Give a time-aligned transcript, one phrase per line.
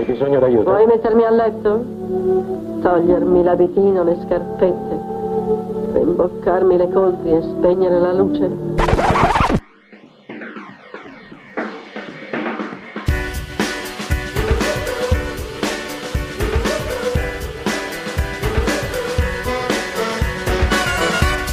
[0.00, 0.70] Hai bisogno d'aiuto?
[0.70, 1.84] Vuoi mettermi a letto?
[2.80, 4.98] Togliermi l'abitino, le scarpette,
[5.92, 8.50] rimboccarmi le coltri e spegnere la luce?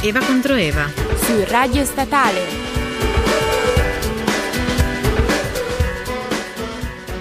[0.02, 0.86] Eva contro Eva.
[1.16, 2.77] su Radio Statale.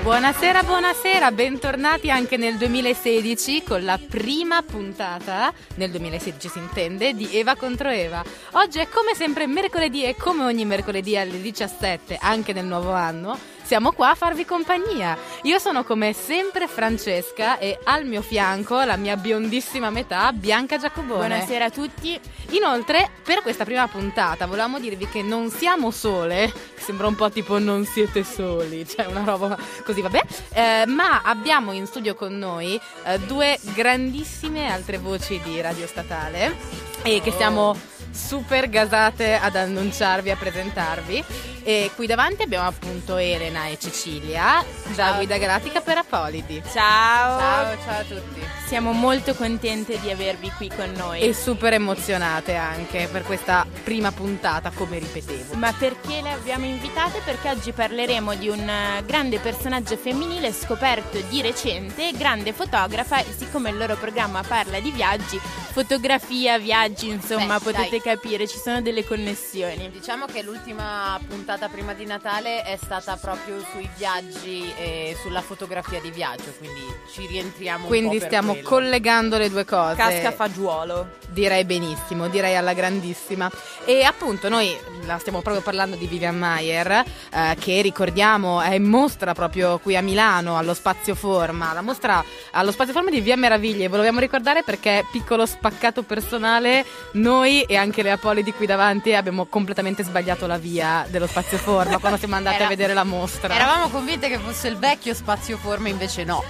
[0.08, 7.28] Buonasera, buonasera, bentornati anche nel 2016 con la prima puntata, nel 2016 si intende, di
[7.34, 8.24] Eva contro Eva.
[8.52, 13.38] Oggi è come sempre mercoledì e come ogni mercoledì alle 17, anche nel nuovo anno,
[13.68, 15.18] siamo qua a farvi compagnia.
[15.42, 21.28] Io sono come sempre Francesca e al mio fianco la mia biondissima metà, Bianca Giacobone.
[21.28, 22.18] Buonasera a tutti.
[22.52, 27.30] Inoltre, per questa prima puntata volevamo dirvi che non siamo sole, che sembra un po'
[27.30, 30.22] tipo non siete soli, cioè una roba così, vabbè,
[30.54, 36.56] eh, ma abbiamo in studio con noi eh, due grandissime altre voci di Radio Statale
[37.04, 37.76] e che siamo
[38.18, 41.24] super gasate ad annunciarvi, a presentarvi.
[41.64, 44.64] E qui davanti abbiamo appunto Elena e Cecilia,
[44.96, 46.62] da Guida Galattica per Apolidi.
[46.72, 47.40] Ciao.
[47.84, 48.42] ciao a tutti.
[48.66, 51.22] Siamo molto contente di avervi qui con noi.
[51.22, 55.56] E super emozionate anche per questa prima puntata, come ripetevo.
[55.56, 57.22] Ma perché le abbiamo invitate?
[57.24, 63.26] Perché oggi parleremo di un eh, grande personaggio femminile scoperto di recente, grande fotografa, e
[63.36, 68.02] siccome il loro programma parla di viaggi, fotografia, viaggi, insomma, Beh, potete dai.
[68.08, 69.90] Capire, ci sono delle connessioni.
[69.90, 76.00] Diciamo che l'ultima puntata prima di Natale è stata proprio sui viaggi e sulla fotografia
[76.00, 79.96] di viaggio, quindi ci rientriamo un Quindi stiamo collegando le due cose.
[79.96, 81.16] Casca fagiolo.
[81.28, 83.52] Direi benissimo, direi alla grandissima.
[83.84, 84.74] E appunto noi
[85.06, 89.98] la stiamo proprio parlando di Vivian Mayer, eh, che ricordiamo è in mostra proprio qui
[89.98, 91.74] a Milano allo Spazio Forma.
[91.74, 97.64] La mostra allo Spazio Forma di Via Meraviglie, vogliamo ricordare perché piccolo spaccato personale, noi
[97.64, 102.18] e anche le Apolidi qui davanti abbiamo completamente sbagliato la via dello Spazio Forma quando
[102.18, 103.54] siamo andati Era- a vedere la mostra.
[103.54, 106.44] Eravamo convinte che fosse il vecchio spazio forma, invece no.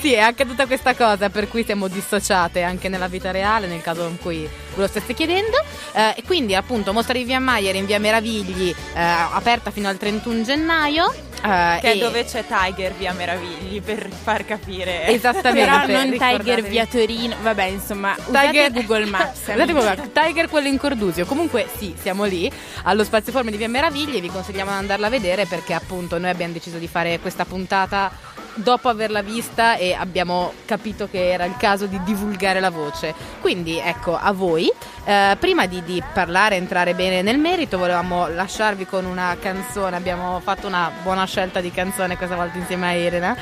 [0.00, 4.06] Sì, è accaduta questa cosa per cui siamo dissociate anche nella vita reale, nel caso
[4.06, 4.50] in cui ve
[4.82, 5.56] lo stesse chiedendo.
[5.92, 9.96] Eh, e quindi appunto mostra di Via Maier in Via Meravigli, eh, aperta fino al
[9.96, 11.12] 31 gennaio.
[11.42, 15.06] eh, Che è e- dove c'è Tiger via Meravigli per far capire.
[15.06, 15.70] Esattamente.
[15.70, 16.10] Però non.
[16.18, 19.46] Tiger via Torino, vabbè insomma, Tiger Google Maps.
[19.54, 20.10] Google.
[20.12, 21.24] Tiger quello in Cordusio.
[21.26, 22.50] Comunque sì, siamo lì
[22.84, 26.30] allo Spazio Forme di Via Meraviglie, vi consigliamo di andarla a vedere perché appunto noi
[26.30, 28.10] abbiamo deciso di fare questa puntata
[28.56, 33.14] dopo averla vista e abbiamo capito che era il caso di divulgare la voce.
[33.40, 34.70] Quindi ecco, a voi.
[35.04, 39.96] Eh, prima di, di parlare, entrare bene nel merito, volevamo lasciarvi con una canzone.
[39.96, 43.36] Abbiamo fatto una buona scelta di canzone questa volta insieme a Elena.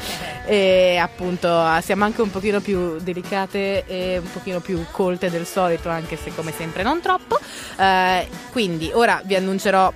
[0.45, 5.89] E appunto siamo anche un pochino più delicate e un pochino più colte del solito,
[5.89, 7.39] anche se come sempre non troppo.
[7.79, 9.93] Eh, quindi ora vi annuncerò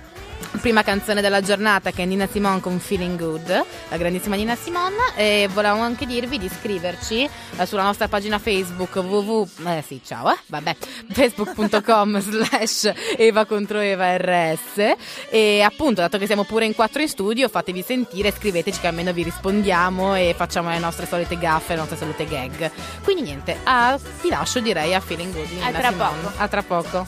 [0.61, 4.95] prima canzone della giornata che è Nina Simone con Feeling Good, la grandissima Nina Simone
[5.15, 10.31] e volevamo anche dirvi di iscriverci eh, sulla nostra pagina Facebook www eh sì ciao
[10.31, 10.75] eh vabbè
[11.11, 14.95] facebook.com slash Eva contro Eva RS
[15.29, 19.13] e appunto dato che siamo pure in quattro in studio fatevi sentire scriveteci che almeno
[19.13, 22.71] vi rispondiamo e facciamo le nostre solite gaffe le nostre solite gag
[23.03, 26.21] quindi niente ah, vi lascio direi a Feeling Good di A Nina tra Simone.
[26.21, 26.33] poco.
[26.37, 27.07] a tra poco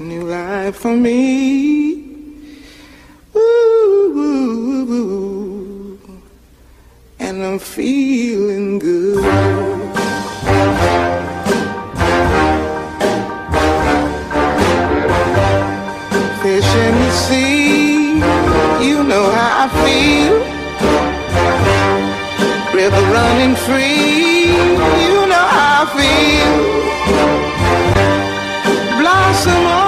[0.00, 2.04] New life for me.
[3.34, 5.98] Ooh, ooh, ooh.
[7.18, 9.24] And I'm feeling good.
[16.42, 18.22] Fish in the sea,
[18.86, 20.38] you know how I feel.
[22.72, 24.46] River running free,
[25.02, 26.54] you know how I feel.
[29.00, 29.87] Blossom on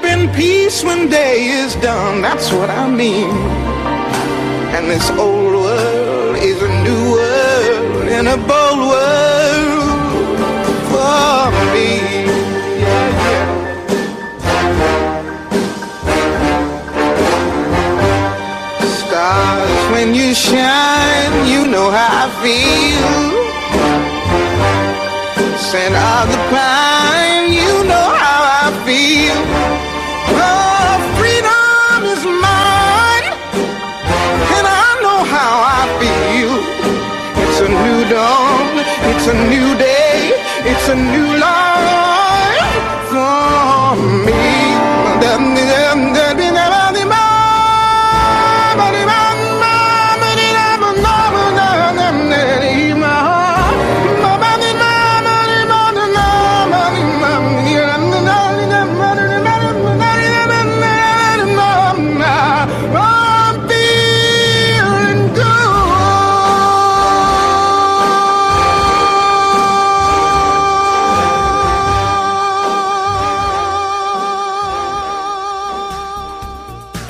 [0.00, 3.30] Sleep in peace when day is done, that's what I mean.
[4.74, 10.38] And this old world is a new world and a bold world
[10.90, 11.90] for me.
[19.00, 23.08] Stars, when you shine, you know how I feel.
[25.58, 26.87] Scent of the pine,
[39.10, 40.32] it's a new day,
[40.64, 41.97] it's a new life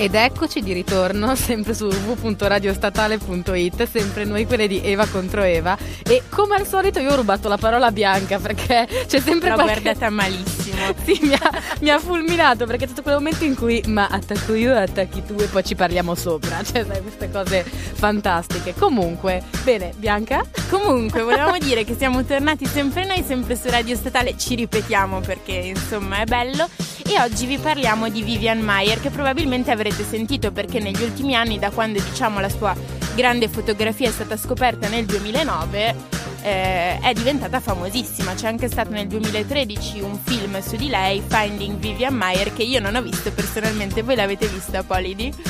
[0.08, 6.22] Ed eccoci di ritorno sempre su www.radiostatale.it, sempre noi quelle di Eva contro Eva e
[6.30, 9.82] come al solito io ho rubato la parola Bianca perché c'è sempre L'ho qualche...
[9.82, 10.57] guardata malissimo.
[11.04, 14.54] Sì, mi ha, mi ha fulminato perché c'è stato quel momento in cui ma attacco
[14.54, 18.74] io, attacchi tu e poi ci parliamo sopra, cioè sai queste cose fantastiche.
[18.74, 20.44] Comunque, bene, Bianca?
[20.68, 25.52] Comunque, volevamo dire che siamo tornati sempre noi, sempre su Radio Statale, ci ripetiamo perché
[25.52, 26.68] insomma è bello.
[27.06, 31.58] E oggi vi parliamo di Vivian Mayer, che probabilmente avrete sentito perché negli ultimi anni,
[31.58, 32.74] da quando diciamo la sua
[33.14, 35.94] grande fotografia è stata scoperta nel 2009,
[36.42, 38.34] eh, è diventata famosissima.
[38.34, 42.80] C'è anche stato nel 2013 un film su di lei, Finding Vivian Mayer, che io
[42.80, 44.02] non ho visto personalmente.
[44.02, 45.32] Voi l'avete vista, Polidi?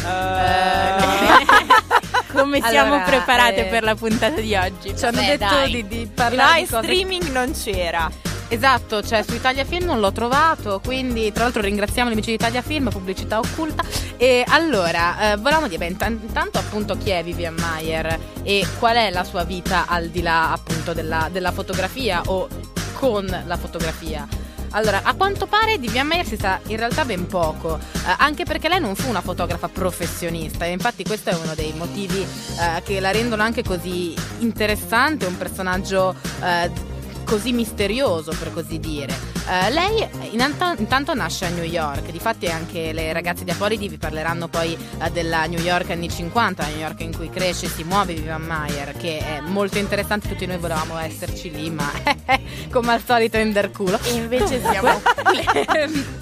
[2.32, 4.96] Come siamo Allora, preparate eh, per la puntata di oggi?
[4.96, 8.27] Ci hanno detto di, di No, parlare in di cose streaming non c'era.
[8.50, 12.36] Esatto, cioè su Italia Film non l'ho trovato, quindi tra l'altro ringraziamo gli amici di
[12.36, 13.84] Italia Film, pubblicità occulta.
[14.16, 18.96] E allora, eh, volevamo dire, beh, intan- intanto appunto chi è Vivian Mayer e qual
[18.96, 22.48] è la sua vita al di là appunto della, della fotografia o
[22.94, 24.26] con la fotografia?
[24.70, 28.44] Allora, a quanto pare di Vivian Mayer si sa in realtà ben poco, eh, anche
[28.44, 32.82] perché lei non fu una fotografa professionista e infatti questo è uno dei motivi eh,
[32.82, 36.96] che la rendono anche così interessante, un personaggio eh,
[37.28, 39.14] così misterioso per così dire.
[39.46, 43.98] Eh, lei inanta- intanto nasce a New York, difatti anche le ragazze di Apolidi vi
[43.98, 47.68] parleranno poi eh, della New York anni 50, la New York in cui cresce e
[47.68, 51.90] si muove Vivian Mayer, che è molto interessante, tutti noi volevamo esserci lì, ma
[52.72, 53.98] come al solito in culo.
[54.04, 55.00] E invece siamo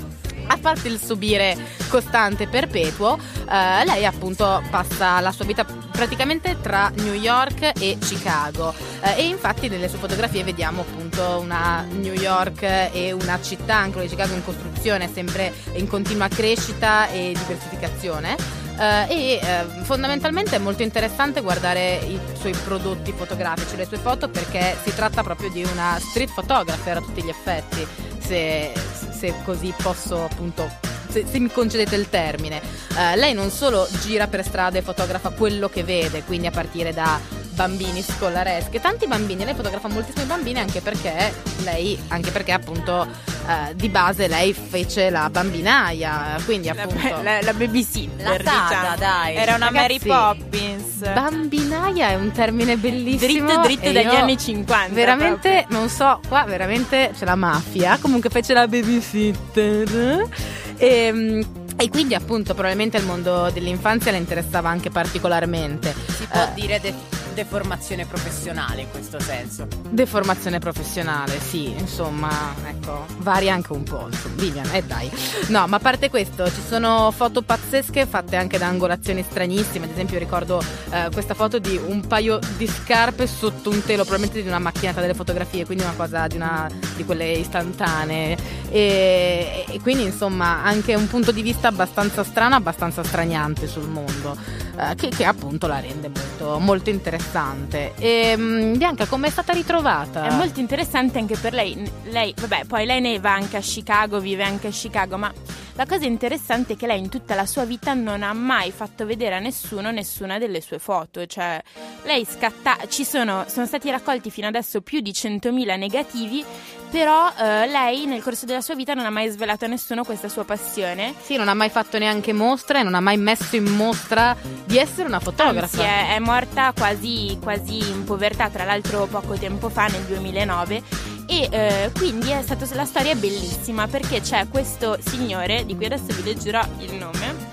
[0.48, 1.56] A parte il subire
[1.88, 8.74] costante perpetuo, eh, lei appunto passa la sua vita praticamente tra New York e Chicago
[9.02, 13.92] Eh, e infatti nelle sue fotografie vediamo appunto una New York e una città, anche
[13.92, 18.36] quella di Chicago in costruzione, sempre in continua crescita e diversificazione.
[18.78, 24.28] Eh, e eh, fondamentalmente è molto interessante guardare i suoi prodotti fotografici, le sue foto,
[24.28, 27.86] perché si tratta proprio di una street photographer a tutti gli effetti,
[28.18, 28.72] se,
[29.16, 30.68] se così posso appunto.
[31.08, 32.60] Se, se mi concedete il termine,
[32.98, 36.94] Eh, lei non solo gira per strada e fotografa quello che vede, quindi a partire
[36.94, 37.20] da
[37.56, 41.32] bambini scolaresche, tanti bambini, lei fotografa moltissimi bambini anche perché
[41.64, 43.04] lei, anche perché appunto
[43.48, 48.68] eh, di base lei fece la bambinaia, quindi la, appunto la, la babysitter, La tata,
[48.68, 48.96] diciamo.
[48.98, 49.34] dai.
[49.36, 51.12] Era una Mary Ragazzi, Poppins.
[51.12, 53.46] Bambinaia è un termine bellissimo.
[53.46, 54.92] Dritto dritto dagli anni 50.
[54.94, 57.96] Veramente, non so, qua veramente c'è la mafia.
[58.00, 60.28] Comunque fece la babysitter.
[60.76, 61.46] E,
[61.78, 65.94] e quindi appunto probabilmente il mondo dell'infanzia le interessava anche particolarmente.
[66.06, 66.94] Si può Eh, dire de-
[67.36, 69.68] deformazione professionale in questo senso.
[69.90, 72.30] Deformazione professionale, sì, insomma,
[72.66, 75.10] ecco, varia anche un po', Vivian, eh dai.
[75.48, 79.92] No, ma a parte questo, ci sono foto pazzesche fatte anche da angolazioni stranissime, ad
[79.92, 84.48] esempio ricordo eh, questa foto di un paio di scarpe sotto un telo, probabilmente di
[84.48, 88.64] una macchinetta delle fotografie, quindi una cosa di, una, di quelle istantanee.
[88.76, 94.36] E, e quindi insomma anche un punto di vista abbastanza strano, abbastanza straniante sul mondo,
[94.78, 97.94] eh, che, che appunto la rende molto, molto interessante.
[97.96, 100.26] E, mm, Bianca, come è stata ritrovata?
[100.26, 101.90] È molto interessante anche per lei.
[102.10, 105.32] Lei, vabbè, poi lei ne va anche a Chicago, vive anche a Chicago, ma
[105.76, 109.04] La cosa interessante è che lei in tutta la sua vita non ha mai fatto
[109.04, 111.62] vedere a nessuno nessuna delle sue foto, cioè
[112.04, 116.44] lei scatta, ci sono, sono stati raccolti fino adesso più di 100.000 negativi
[116.90, 120.28] però eh, lei nel corso della sua vita non ha mai svelato a nessuno questa
[120.28, 121.14] sua passione.
[121.20, 124.78] Sì, non ha mai fatto neanche mostra e non ha mai messo in mostra di
[124.78, 125.64] essere una fotografa.
[125.64, 131.15] Anzi, è, è morta quasi, quasi in povertà, tra l'altro poco tempo fa, nel 2009.
[131.26, 136.14] E eh, quindi è stata, la storia bellissima perché c'è questo signore, di cui adesso
[136.14, 137.45] vi leggerò il nome.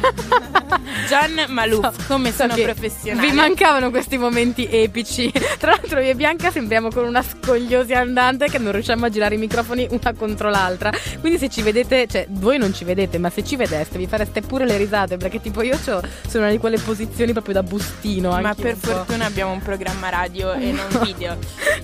[1.08, 3.28] John Malouf, So- come so sono professionale.
[3.28, 5.30] Vi mancavano questi momenti epici.
[5.58, 9.34] Tra l'altro, io e Bianca sembriamo con una scogliosi andante che non riusciamo a girare
[9.36, 10.90] i microfoni una contro l'altra.
[11.20, 14.40] Quindi, se ci vedete, cioè, voi non ci vedete, ma se ci vedeste, vi fareste
[14.40, 15.16] pure le risate.
[15.16, 16.00] Perché, tipo, io sono
[16.34, 18.38] una di quelle posizioni proprio da bustino.
[18.40, 21.36] Ma per fortuna abbiamo un programma radio e non video.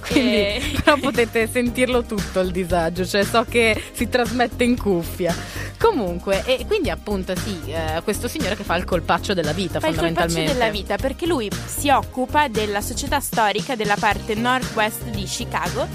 [0.09, 5.35] Quindi, E- però potete sentirlo tutto il disagio, cioè so che si trasmette in cuffia.
[5.79, 9.89] Comunque, e quindi appunto sì, eh, questo signore che fa il colpaccio della vita Fa
[9.89, 10.53] il colpaccio fondamentalmente.
[10.53, 15.87] della vita perché lui si occupa della società storica della parte northwest di Chicago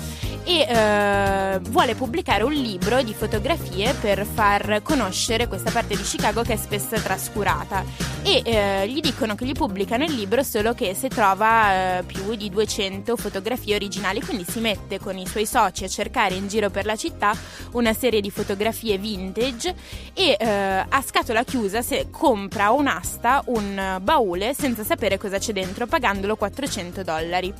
[0.48, 6.42] e eh, vuole pubblicare un libro di fotografie per far conoscere questa parte di Chicago
[6.42, 7.84] che è spesso trascurata
[8.24, 12.34] e eh, gli dicono che gli pubblicano il libro solo che se trova eh, più
[12.36, 16.70] di 200 fotografie originali quindi si mette con i suoi soci a cercare in giro
[16.70, 17.36] per la città
[17.72, 19.76] una serie di fotografie vintage
[20.14, 25.88] e eh, a scatola chiusa se compra un'asta, un baule senza sapere cosa c'è dentro
[25.88, 27.54] pagandolo 400 dollari.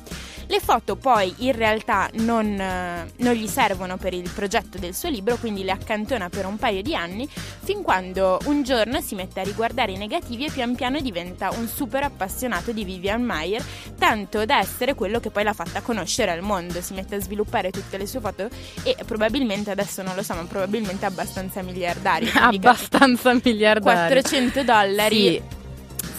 [0.50, 2.77] Le foto poi in realtà non, eh,
[3.16, 6.82] non gli servono per il progetto del suo libro, quindi le accantona per un paio
[6.82, 11.00] di anni, fin quando un giorno si mette a riguardare i negativi e pian piano
[11.00, 13.62] diventa un super appassionato di Vivian Mayer,
[13.98, 16.80] tanto da essere quello che poi l'ha fatta conoscere al mondo.
[16.80, 18.48] Si mette a sviluppare tutte le sue foto
[18.82, 22.30] e probabilmente, adesso non lo so, ma probabilmente abbastanza miliardario.
[22.38, 23.82] Abbastanza miliardario.
[23.82, 25.42] 400 dollari Sì,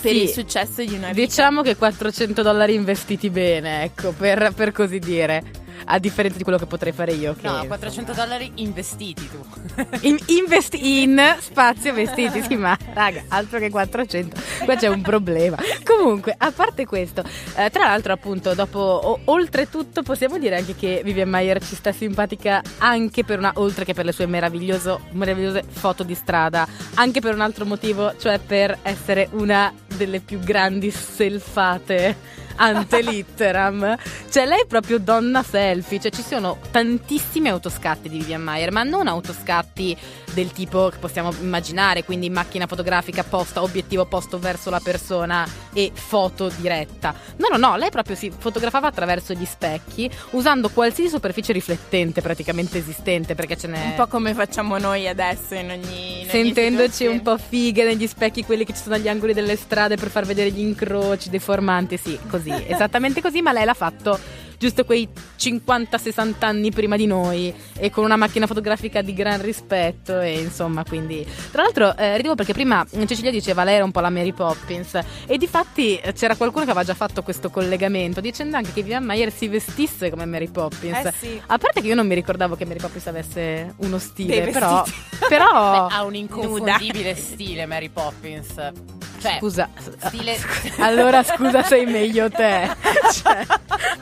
[0.01, 0.21] per sì.
[0.23, 1.19] il successo di una vita.
[1.25, 5.43] Diciamo che 400 dollari investiti bene, ecco, per, per così dire.
[5.85, 7.33] A differenza di quello che potrei fare io.
[7.33, 9.43] Che No, 400 dollari investiti tu.
[10.07, 14.39] in, investi in spazio vestiti, sì, ma raga, altro che 400.
[14.65, 15.57] Qua c'è un problema.
[15.83, 17.23] Comunque, a parte questo,
[17.55, 21.91] eh, tra l'altro, appunto, dopo, o- oltretutto, possiamo dire anche che Vivian Mayer ci sta
[21.91, 27.33] simpatica anche per una, oltre che per le sue meravigliose foto di strada, anche per
[27.33, 33.97] un altro motivo, cioè per essere una delle più grandi selfate ante litteram.
[34.29, 35.99] Cioè, lei è proprio donna selfie.
[35.99, 39.97] Cioè, ci sono tantissimi autoscatti di Vivian Mayer, ma non autoscatti
[40.33, 45.91] del tipo che possiamo immaginare, quindi macchina fotografica posta, obiettivo posto verso la persona e
[45.93, 47.13] foto diretta.
[47.37, 52.77] No, no, no, lei proprio si fotografava attraverso gli specchi, usando qualsiasi superficie riflettente praticamente
[52.77, 56.21] esistente, perché ce n'è Un po' come facciamo noi adesso in ogni.
[56.21, 57.15] in ogni sentendoci situazione.
[57.15, 60.25] un po' fighe negli specchi quelli che ci sono agli angoli delle strade per far
[60.25, 64.19] vedere gli incroci deformanti, sì, così, esattamente così, ma lei l'ha fatto
[64.59, 70.19] giusto quei 50-60 anni prima di noi e con una macchina fotografica di gran rispetto
[70.19, 74.01] e insomma quindi tra l'altro eh, ridevo perché prima Cecilia diceva lei era un po'
[74.01, 78.19] la Mary Poppins e di fatti eh, c'era qualcuno che aveva già fatto questo collegamento
[78.19, 81.41] dicendo anche che Vivian Mayer si vestisse come Mary Poppins Eh sì.
[81.45, 84.83] a parte che io non mi ricordavo che Mary Poppins avesse uno stile però,
[85.29, 88.98] però Beh, ha un inconfondibile stile Mary Poppins.
[89.19, 89.69] Cioè, Scusa,
[90.05, 90.37] stile
[90.79, 92.69] allora scusa sei meglio te.
[93.11, 93.45] Cioè,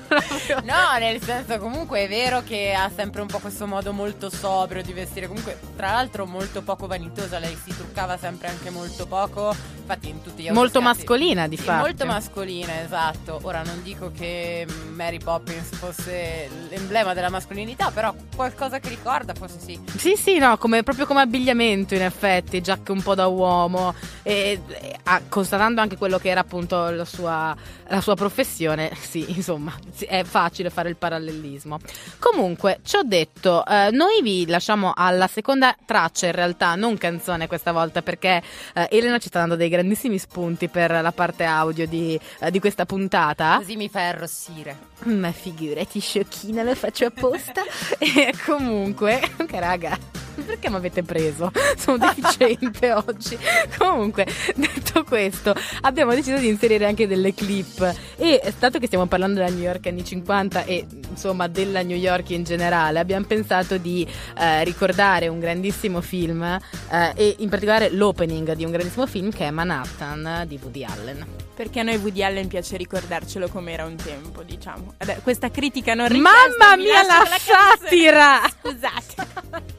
[0.08, 4.30] proprio- No, nel senso comunque è vero che ha sempre un po' questo modo molto
[4.30, 9.06] sobrio di vestire, comunque tra l'altro molto poco vanitosa, lei si truccava sempre anche molto
[9.08, 11.80] poco, infatti in tutti gli Molto autoscatti- mascolina di Sì, fatto.
[11.86, 13.40] Molto mascolina, esatto.
[13.44, 19.58] Ora non dico che Mary Poppins fosse l'emblema della mascolinità, però qualcosa che ricorda forse
[19.60, 19.80] sì.
[19.98, 23.94] Sì, sì, no, come, proprio come abbigliamento in effetti, giacche un po' da uomo,
[24.24, 27.56] e, e, ah, constatando anche quello che era appunto la sua,
[27.88, 31.80] la sua professione, sì, insomma, sì, è facile fare il parallelismo.
[32.20, 37.48] Comunque, ci ho detto, eh, noi vi lasciamo alla seconda traccia in realtà, non canzone
[37.48, 38.42] questa volta, perché
[38.74, 42.60] eh, Elena ci sta dando dei grandissimi spunti per la parte audio di, eh, di
[42.60, 43.58] questa puntata.
[43.58, 44.78] Così mi fai arrossire.
[45.04, 47.64] Ma figurati, sciocchina, lo faccio apposta.
[47.98, 49.98] e comunque, che raga,
[50.44, 51.52] perché mi avete preso?
[51.78, 53.38] Sono deficiente oggi.
[53.78, 54.26] Comunque,
[54.56, 57.96] detto questo, abbiamo deciso di inserire anche delle clip.
[58.18, 62.30] E dato che stiamo parlando della New York anni 50 e insomma della New York
[62.32, 68.54] in generale, abbiamo pensato di eh, ricordare un grandissimo film eh, e in particolare l'opening
[68.54, 71.26] di un grandissimo film che è Manhattan di Woody Allen.
[71.56, 74.94] Perché a noi Woody Allen piace ricordarcelo come era un tempo, diciamo.
[74.98, 77.78] Vabbè, questa critica non Mamma richiesta, mi mia, la canzone.
[77.80, 78.40] satira!
[78.62, 79.77] Scusate.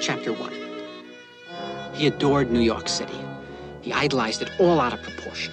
[0.00, 0.52] Chapter 1
[1.92, 3.18] He adored New York City.
[3.88, 5.50] He idolized it all out of proportion.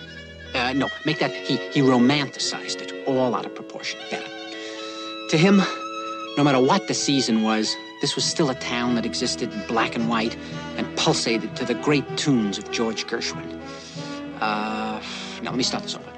[0.53, 3.97] Uh, no, make that he, he romanticized it all out of proportion.
[4.11, 4.27] Better.
[5.29, 5.61] To him,
[6.35, 9.95] no matter what the season was, this was still a town that existed in black
[9.95, 10.35] and white
[10.75, 13.57] and pulsated to the great tunes of George Gershwin.
[14.41, 14.99] Uh,
[15.41, 16.11] now, let me start this over.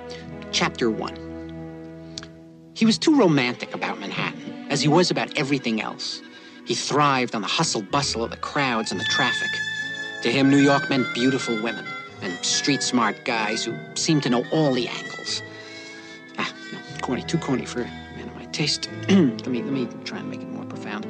[0.51, 2.71] Chapter 1.
[2.73, 6.19] He was too romantic about Manhattan, as he was about everything else.
[6.65, 9.51] He thrived on the hustle bustle of the crowds and the traffic.
[10.23, 11.85] To him, New York meant beautiful women
[12.21, 15.41] and street smart guys who seem to know all the angles.
[16.37, 18.89] Ah, no, corny, too corny for a man of my taste.
[19.09, 21.05] let me let me try and make it more profound.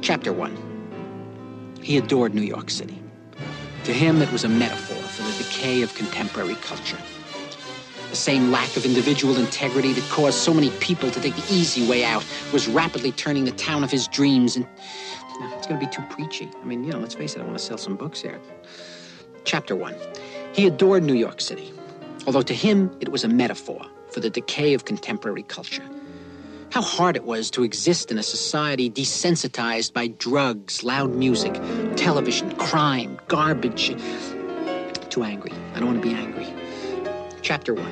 [0.00, 0.56] Chapter one.
[1.82, 3.02] He adored New York City.
[3.84, 6.98] To him, it was a metaphor for the decay of contemporary culture.
[8.10, 11.88] The same lack of individual integrity that caused so many people to take the easy
[11.88, 14.66] way out was rapidly turning the town of his dreams and
[15.40, 16.50] no, it's going to be too preachy.
[16.60, 18.40] I mean, you know, let's face it, I want to sell some books here.
[19.44, 19.94] Chapter one.
[20.52, 21.72] He adored New York City,
[22.26, 25.84] although to him it was a metaphor for the decay of contemporary culture.
[26.70, 31.54] How hard it was to exist in a society desensitized by drugs, loud music,
[31.96, 33.88] television, crime, garbage.
[35.10, 35.52] Too angry.
[35.74, 36.46] I don't want to be angry.
[37.42, 37.86] Chapter 1.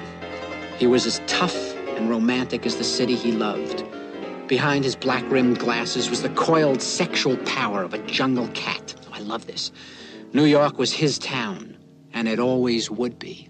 [0.78, 3.84] He was as tough and romantic as the city he loved.
[4.48, 8.94] Behind his black rimmed glasses was the coiled sexual power of a jungle cat.
[9.08, 9.70] Oh, I love this.
[10.32, 11.76] New York was his town,
[12.12, 13.48] and it always would be.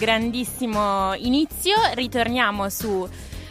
[0.00, 1.74] Grandissimo inizio.
[1.92, 3.06] Ritorniamo su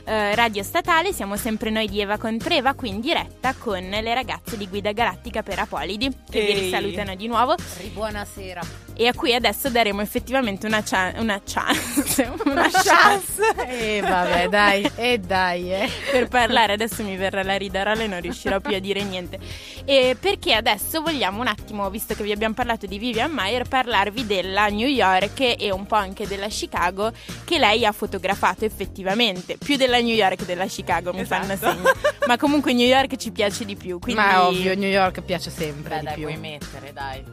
[0.10, 4.58] eh, Radio Statale, siamo sempre noi di Eva Contreva qui in diretta con le ragazze
[4.58, 6.60] di Guida Galattica per Apolidi che vi Ehi.
[6.62, 7.56] risalutano di nuovo
[7.94, 8.62] Buonasera.
[8.96, 14.90] e a cui adesso daremo effettivamente una, cia- una chance, una chance E vabbè, dai,
[14.96, 15.90] e dai, eh.
[16.12, 16.74] per parlare.
[16.74, 19.38] Adesso mi verrà la ridarola e non riuscirò più a dire niente.
[19.86, 24.26] E perché adesso vogliamo un attimo, visto che vi abbiamo parlato di Vivian Mayer, parlarvi
[24.26, 27.12] della New York e un po' anche della Chicago
[27.46, 29.58] che lei ha fotografato effettivamente.
[29.58, 31.92] Più della New York della Chicago, mi fanno segno.
[32.28, 34.00] Ma comunque New York ci piace di più.
[34.00, 34.22] Quindi...
[34.22, 36.24] Ma ovvio, New York piace sempre Beh, di dai, più.
[36.24, 37.24] puoi mettere, dai.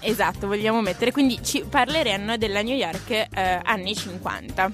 [0.00, 1.10] Esatto, vogliamo mettere.
[1.10, 4.70] Quindi ci parleranno della New York eh, anni 50.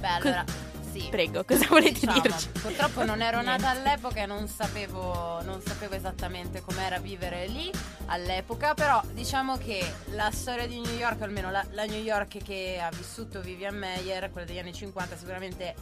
[0.00, 0.44] Beh, allora,
[0.92, 1.06] sì.
[1.10, 2.48] Prego, cosa volete Diciamo, dirci?
[2.48, 7.70] Purtroppo non ero nata all'epoca e non sapevo, non sapevo esattamente com'era vivere lì
[8.06, 9.80] all'epoca, però diciamo che
[10.12, 14.30] la storia di New York, almeno la, la New York che ha vissuto Vivian Mayer,
[14.32, 15.74] quella degli anni 50, sicuramente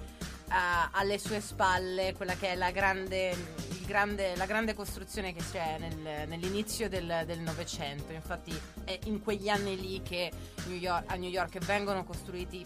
[0.49, 3.35] ha alle sue spalle quella che è la grande,
[3.87, 8.13] grande- la grande costruzione che c'è nel- nell'inizio del Novecento.
[8.13, 10.31] Infatti è in quegli anni lì che
[10.67, 12.65] New York- a New York vengono costruiti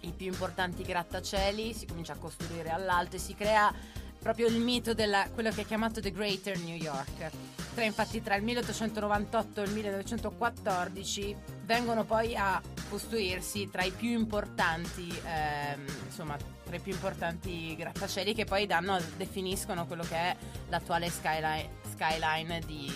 [0.00, 3.72] i più importanti grattacieli, si comincia a costruire all'alto e si crea
[4.18, 7.30] proprio il mito della quello che è chiamato The Greater New York.
[7.74, 11.36] Tra, infatti tra il 1898 e il 1914
[11.72, 18.34] vengono poi a costruirsi tra i più importanti ehm, insomma tra i più importanti grattacieli
[18.34, 20.36] che poi danno, definiscono quello che è
[20.68, 22.90] l'attuale skyline, skyline di,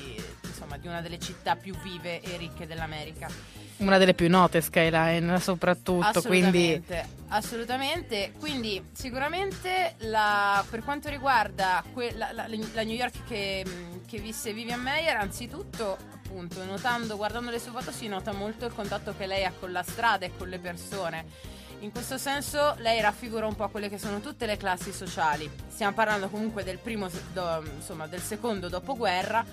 [0.44, 3.28] insomma, di una delle città più vive e ricche dell'America.
[3.78, 8.32] Una delle più note Skyline, soprattutto, quindi Assolutamente, assolutamente.
[8.38, 13.62] Quindi sicuramente la- per quanto riguarda que- la, la- la New York che,
[14.06, 18.74] che visse Vivian Mayer, anzitutto appunto notando, guardando le sue foto si nota molto il
[18.74, 21.24] contatto che lei ha con la strada e con le persone.
[21.80, 25.48] In questo senso lei raffigura un po' quelle che sono tutte le classi sociali.
[25.68, 29.44] Stiamo parlando comunque del primo, do- insomma, del secondo dopoguerra.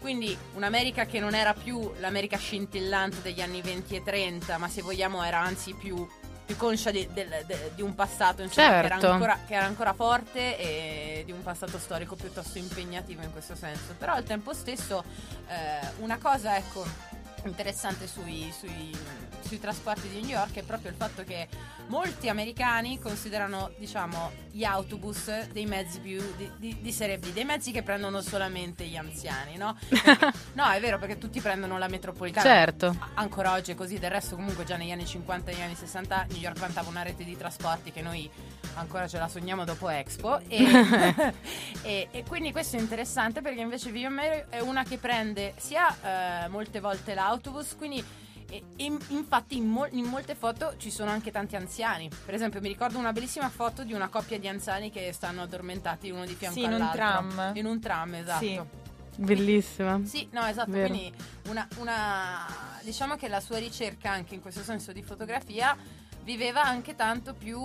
[0.00, 4.82] Quindi un'America che non era più l'America scintillante degli anni 20 e 30, ma se
[4.82, 6.06] vogliamo era anzi più,
[6.48, 9.10] più conscia di, del- de- di un passato insomma, che, era Certo.
[9.10, 13.94] ancora, che era ancora forte e di un passato storico piuttosto impegnativo in questo senso.
[13.98, 15.04] Però al tempo stesso
[15.46, 16.86] eh, una cosa ecco,
[17.44, 18.96] interessante sui, sui-
[19.40, 21.48] sui trasporti di New York è proprio il fatto che
[21.86, 27.44] molti americani considerano diciamo gli autobus dei mezzi più di, di- di serie B, dei
[27.44, 29.76] mezzi che prendono solamente gli anziani, no?
[29.88, 32.44] Perché- no, è vero perché tutti prendono la metropolitana.
[32.46, 32.96] certo.
[33.14, 36.26] Ancora oggi è così, del resto comunque già negli anni 50 e negli anni 60
[36.30, 38.28] New York vantava una rete di trasporti che noi
[38.78, 41.34] ancora ce la sogniamo dopo Expo e,
[41.82, 46.44] e- e quindi questo è interessante perché invece Vivian Mary è una che prende sia
[46.44, 48.02] eh, molte volte l'autobus, quindi
[48.50, 52.08] e- e infatti in, mol- in molte foto ci sono anche tanti anziani.
[52.24, 56.10] Per esempio mi ricordo una bellissima foto di una coppia di anziani che stanno addormentati
[56.10, 56.96] uno di fianco Sì, in un all'altro.
[57.34, 57.50] tram.
[57.56, 58.44] In un tram, esatto.
[58.44, 58.60] Sì.
[59.16, 60.00] Bellissima.
[60.04, 60.70] Sì, no, esatto.
[60.70, 60.88] Vero.
[60.88, 61.12] Quindi
[61.48, 62.46] una, una-
[62.82, 65.76] diciamo che la sua ricerca anche in questo senso di fotografia
[66.22, 67.62] viveva anche tanto più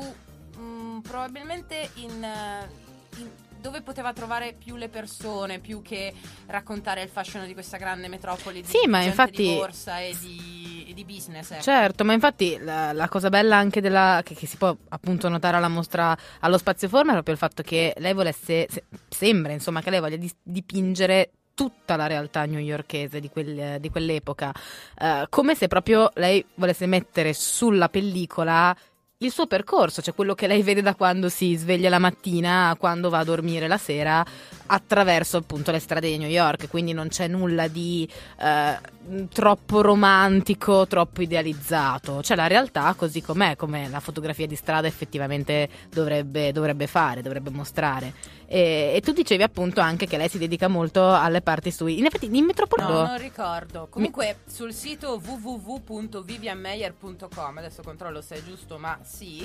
[0.58, 2.70] mh, probabilmente in, eh,
[3.18, 6.14] in- dove poteva trovare più le persone più che
[6.48, 10.88] raccontare il fascino di questa grande metropoli di Sì, ma infatti- di borsa e di,
[10.90, 11.52] e di business.
[11.52, 11.62] ecco.
[11.62, 15.56] Certo, ma infatti la, la cosa bella anche della che, che si può appunto notare
[15.56, 19.82] alla mostra allo spazio forma è proprio il fatto che lei volesse se- sembra insomma
[19.82, 24.52] che lei voglia dis- dipingere tutta la realtà newyorkese di, quel- di quell'epoca,
[25.00, 28.76] eh, come se proprio lei volesse mettere sulla pellicola
[29.26, 32.76] il suo percorso, cioè quello che lei vede da quando si sveglia la mattina a
[32.76, 34.26] quando va a dormire la sera
[34.66, 38.08] attraverso appunto le strade di New York, quindi non c'è nulla di
[38.40, 44.88] eh, troppo romantico, troppo idealizzato, c'è la realtà così com'è, come la fotografia di strada
[44.88, 48.14] effettivamente dovrebbe, dovrebbe fare, dovrebbe mostrare.
[48.54, 51.98] E, e tu dicevi appunto anche che lei si dedica molto alle parti sui...
[51.98, 53.02] In effetti in metropolitano...
[53.02, 53.88] No, non ricordo.
[53.90, 59.44] Comunque sul sito www.vivianmeyer.com, adesso controllo se è giusto, ma sì,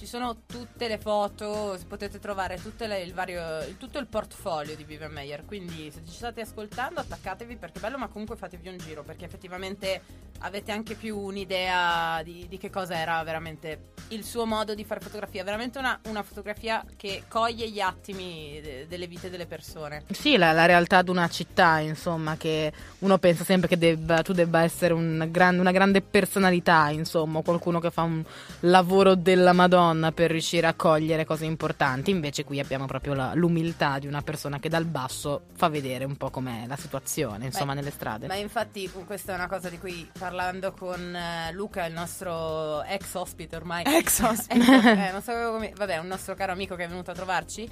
[0.00, 3.42] ci sono tutte le foto, potete trovare le- il vario,
[3.76, 8.08] tutto il portfolio di Meyer, quindi se ci state ascoltando attaccatevi perché è bello, ma
[8.08, 10.00] comunque fatevi un giro perché effettivamente
[10.38, 15.00] avete anche più un'idea di, di che cosa era veramente il suo modo di fare
[15.00, 20.04] fotografia, veramente una, una fotografia che coglie gli attimi de- delle vite delle persone.
[20.10, 24.32] Sì, la, la realtà di una città, insomma, che uno pensa sempre che debba- tu
[24.32, 28.24] debba essere un gran- una grande personalità, insomma, qualcuno che fa un
[28.60, 32.10] lavoro della Madonna per riuscire a cogliere cose importanti.
[32.10, 36.16] Invece qui abbiamo proprio la- l'umiltà di una persona che dal basso fa vedere un
[36.16, 38.26] po' com'è la situazione, insomma, Beh, nelle strade.
[38.26, 43.14] Ma infatti questa è una cosa di cui parlando con eh, Luca, il nostro ex
[43.14, 43.84] ospite ormai.
[44.00, 44.54] Ex ospite.
[45.08, 47.68] eh, non sapevo come- vabbè, un nostro caro amico che è venuto a trovarci.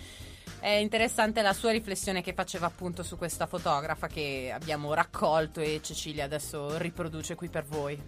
[0.61, 5.81] È interessante la sua riflessione che faceva appunto su questa fotografa che abbiamo raccolto e
[5.83, 8.01] Cecilia adesso riproduce qui per voi.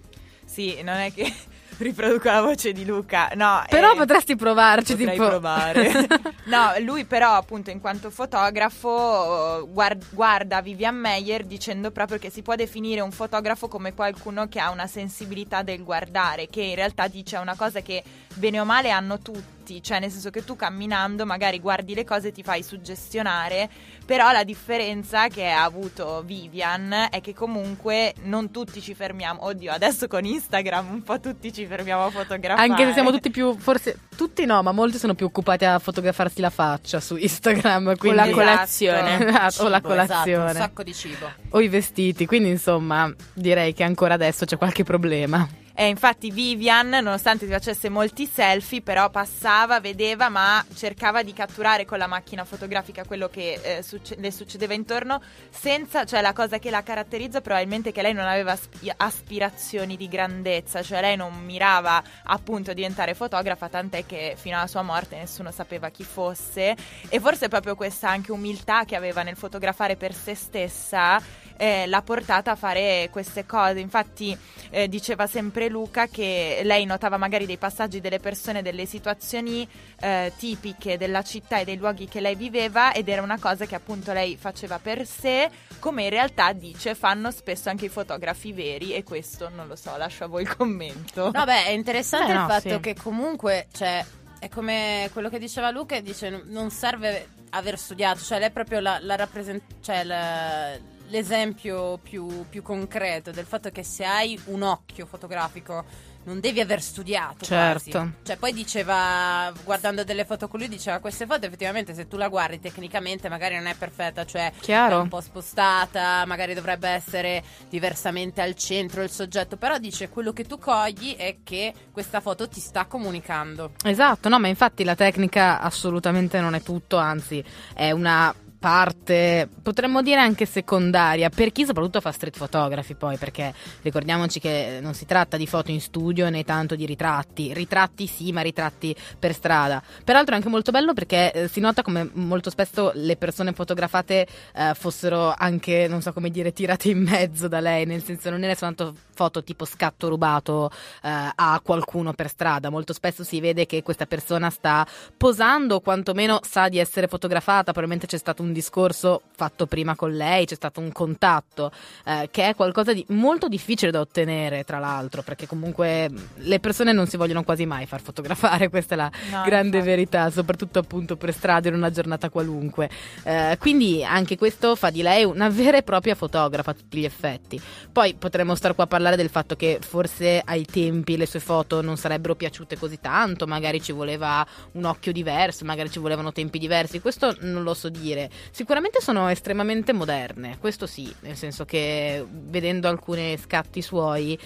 [0.50, 1.32] Sì, non è che
[1.78, 3.62] riproduco la voce di Luca, no.
[3.68, 5.28] Però eh, potresti provarci, Potrei tipo...
[5.28, 6.06] provare.
[6.46, 12.42] no, lui però appunto in quanto fotografo guard- guarda Vivian Meyer dicendo proprio che si
[12.42, 17.06] può definire un fotografo come qualcuno che ha una sensibilità del guardare, che in realtà
[17.06, 18.02] dice una cosa che
[18.34, 22.28] bene o male hanno tutti, cioè nel senso che tu camminando magari guardi le cose
[22.28, 23.68] e ti fai suggestionare,
[24.04, 29.70] però la differenza che ha avuto Vivian è che comunque non tutti ci fermiamo, oddio
[29.70, 32.68] adesso con Instagram un po' tutti ci fermiamo a fotografare.
[32.68, 36.40] Anche se siamo tutti più, forse tutti no, ma molti sono più occupati a fotografarsi
[36.40, 37.96] la faccia su Instagram.
[37.96, 38.18] Quindi...
[38.18, 39.28] la colazione.
[39.28, 40.50] Esatto, o la Cibo, esatto, colazione.
[40.50, 41.30] un sacco di cibo.
[41.50, 45.48] o i vestiti, quindi insomma direi che ancora adesso c'è qualche problema.
[45.80, 51.86] E infatti Vivian, nonostante ti facesse molti selfie, però passava, vedeva, ma cercava di catturare
[51.86, 56.58] con la macchina fotografica quello che eh, succe- le succedeva intorno, senza, cioè la cosa
[56.58, 61.16] che la caratterizza probabilmente è che lei non aveva aspi- aspirazioni di grandezza, cioè lei
[61.16, 66.04] non mirava appunto a diventare fotografa, tant'è che fino alla sua morte nessuno sapeva chi
[66.04, 66.76] fosse
[67.08, 71.18] e forse proprio questa anche umiltà che aveva nel fotografare per se stessa
[71.60, 73.80] eh, l'ha portata a fare queste cose.
[73.80, 74.34] Infatti
[74.70, 79.68] eh, diceva sempre Luca che lei notava magari dei passaggi delle persone, delle situazioni
[80.00, 83.74] eh, tipiche della città e dei luoghi che lei viveva ed era una cosa che
[83.74, 88.94] appunto lei faceva per sé, come in realtà dice fanno spesso anche i fotografi veri
[88.94, 91.30] e questo non lo so, lascio a voi il commento.
[91.30, 92.80] No, beh, è interessante Eh, il no, fatto sì.
[92.80, 94.02] che comunque, cioè,
[94.38, 98.80] è come quello che diceva Luca, dice non serve aver studiato, cioè lei è proprio
[98.80, 104.62] la, la rappresent- cioè la- l'esempio più, più concreto del fatto che se hai un
[104.62, 105.84] occhio fotografico
[106.22, 107.90] non devi aver studiato Certo.
[107.90, 108.12] quasi.
[108.22, 112.28] Cioè poi diceva, guardando delle foto con lui, diceva queste foto effettivamente se tu la
[112.28, 114.98] guardi tecnicamente magari non è perfetta, cioè Chiaro.
[114.98, 120.32] è un po' spostata, magari dovrebbe essere diversamente al centro il soggetto, però dice quello
[120.32, 123.72] che tu cogli è che questa foto ti sta comunicando.
[123.82, 127.42] Esatto, no, ma infatti la tecnica assolutamente non è tutto, anzi
[127.74, 133.54] è una parte, potremmo dire anche secondaria, per chi soprattutto fa street photography poi, perché
[133.80, 138.30] ricordiamoci che non si tratta di foto in studio né tanto di ritratti, ritratti sì,
[138.32, 139.82] ma ritratti per strada.
[140.04, 144.26] Peraltro è anche molto bello perché eh, si nota come molto spesso le persone fotografate
[144.54, 148.44] eh, fossero anche, non so come dire, tirate in mezzo da lei, nel senso non
[148.44, 150.70] era soltanto foto tipo scatto rubato
[151.02, 155.80] eh, a qualcuno per strada, molto spesso si vede che questa persona sta posando o
[155.80, 160.54] quantomeno sa di essere fotografata, probabilmente c'è stato un discorso fatto prima con lei, c'è
[160.54, 161.70] stato un contatto,
[162.06, 166.58] eh, che è qualcosa di molto difficile da ottenere tra l'altro, perché comunque mh, le
[166.58, 169.84] persone non si vogliono quasi mai far fotografare, questa è la No, grande infatti.
[169.84, 172.88] verità, soprattutto appunto per strada in una giornata qualunque.
[173.24, 177.04] Eh, quindi anche questo fa di lei una vera e propria fotografa a tutti gli
[177.04, 177.60] effetti.
[177.92, 181.80] Poi potremmo star qua a parlare del fatto che forse ai tempi le sue foto
[181.80, 186.58] non sarebbero piaciute così tanto, magari ci voleva un occhio diverso, magari ci volevano tempi
[186.58, 188.30] diversi, questo non lo so dire.
[188.50, 194.38] Sicuramente sono estremamente moderne, questo sì, nel senso che vedendo alcuni scatti suoi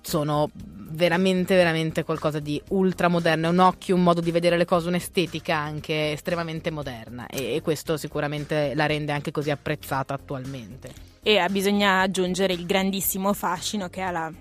[0.00, 0.50] sono
[0.90, 6.12] veramente veramente qualcosa di ultramoderno, un occhio, un modo di vedere le cose, un'estetica anche
[6.12, 11.17] estremamente moderna e, e questo sicuramente la rende anche così apprezzata attualmente.
[11.28, 14.32] E ah, bisogna aggiungere il grandissimo fascino che ha la,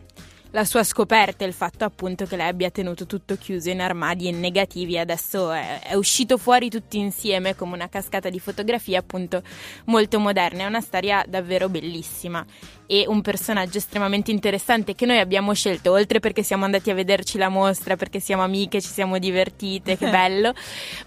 [0.51, 4.31] la sua scoperta, il fatto appunto che lei abbia tenuto tutto chiuso in armadi e
[4.31, 9.43] negativi e adesso è, è uscito fuori tutti insieme come una cascata di fotografie appunto
[9.87, 10.63] molto moderne.
[10.63, 12.45] È una storia davvero bellissima
[12.87, 17.37] e un personaggio estremamente interessante che noi abbiamo scelto, oltre perché siamo andati a vederci
[17.37, 20.53] la mostra, perché siamo amiche, ci siamo divertite, che bello,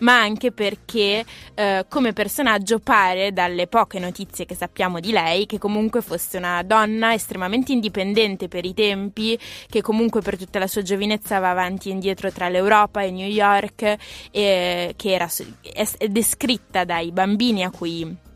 [0.01, 5.59] ma anche perché eh, come personaggio pare dalle poche notizie che sappiamo di lei che
[5.59, 9.39] comunque fosse una donna estremamente indipendente per i tempi,
[9.69, 13.29] che comunque per tutta la sua giovinezza va avanti e indietro tra l'Europa e New
[13.29, 13.97] York,
[14.31, 15.29] e che era
[15.73, 18.29] è descritta dai bambini a cui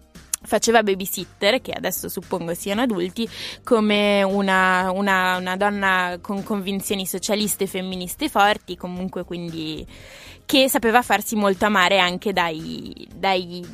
[0.45, 3.29] faceva babysitter, che adesso suppongo siano adulti,
[3.63, 9.87] come una, una- una donna con convinzioni socialiste e femministe forti, comunque quindi
[10.47, 13.65] che sapeva farsi molto amare anche dai, dai,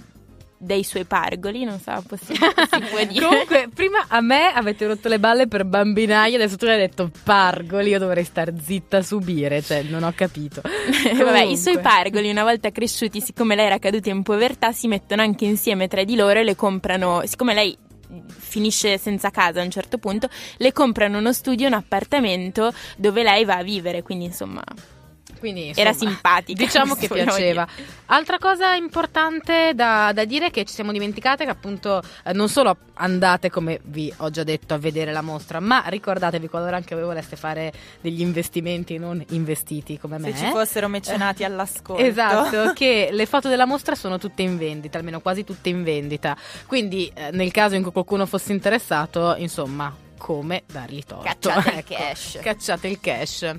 [0.63, 3.27] dai suoi pargoli, non so possi- si può dire.
[3.27, 7.89] Comunque, prima a me avete rotto le balle per bambinaie, adesso tu hai detto pargoli,
[7.89, 10.61] io dovrei star zitta a subire, cioè non ho capito.
[11.17, 15.23] Vabbè, i suoi pargoli, una volta cresciuti, siccome lei era caduta in povertà, si mettono
[15.23, 17.77] anche insieme tra di loro e le comprano, siccome lei
[18.27, 23.47] finisce senza casa a un certo punto, le comprano uno studio, un appartamento dove lei
[23.47, 24.63] va a vivere, quindi insomma
[25.41, 26.63] Quindi, era insomma, simpatica.
[26.63, 27.67] Diciamo che piaceva.
[27.75, 27.89] dire.
[28.07, 32.49] Altra cosa importante da, da dire è che ci siamo dimenticate che appunto eh, non
[32.49, 36.95] solo andate, come vi ho già detto, a vedere la mostra, ma ricordatevi qualora anche
[36.95, 40.33] voi voleste fare degli investimenti non investiti come me.
[40.33, 42.03] Se ci fossero mecenati all'ascolto.
[42.11, 46.37] Esatto, che le foto della mostra sono tutte in vendita, almeno quasi tutte in vendita.
[46.67, 51.25] Quindi, eh, nel caso in cui qualcuno fosse interessato, insomma, come dargli torto.
[51.25, 52.39] Cacciate il Ecco, cash.
[52.43, 53.55] Cacciate il cash.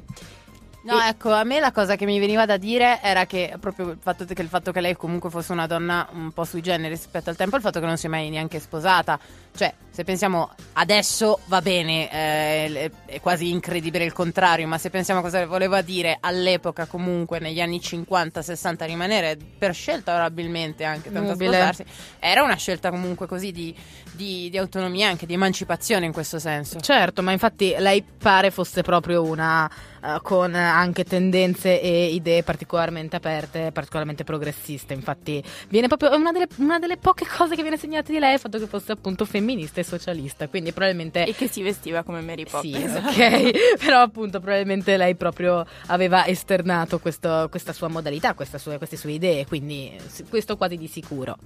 [0.83, 3.89] No, E- ecco, a me la cosa che mi veniva da dire era che proprio
[3.91, 6.89] il fatto che, il fatto che lei comunque fosse una donna un po' sui generi
[6.89, 9.19] rispetto al tempo, il fatto che non si è mai neanche sposata.
[9.55, 15.19] Cioè, se pensiamo adesso va bene, eh, è quasi incredibile il contrario, ma se pensiamo
[15.19, 21.31] a cosa voleva dire all'epoca comunque negli anni 50-60 rimanere per scelta probabilmente anche tanto
[21.31, 21.51] Nubile.
[21.51, 21.85] sposarsi,
[22.19, 23.75] era una scelta comunque così di,
[24.13, 26.79] di- di autonomia, anche di emancipazione in questo senso.
[26.79, 29.69] Certo, ma infatti lei pare fosse proprio una
[30.03, 34.93] eh, con anche tendenze e idee particolarmente aperte, particolarmente progressiste.
[34.93, 38.33] Infatti, viene proprio una delle, una delle poche cose che viene segnata di lei è
[38.33, 40.47] il fatto che fosse appunto femminista e socialista.
[40.47, 42.95] Quindi probabilmente E che si vestiva come Mary Sì, Poppins.
[42.95, 48.97] ok, però appunto probabilmente lei proprio aveva esternato questo- questa sua modalità, questa sue- queste
[48.97, 51.37] sue idee, quindi sì, questo quasi di sicuro.